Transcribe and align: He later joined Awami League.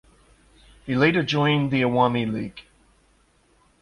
He 0.87 0.95
later 0.95 1.21
joined 1.21 1.71
Awami 1.73 2.25
League. 2.33 2.61